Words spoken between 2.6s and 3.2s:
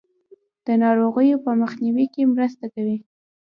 کوي.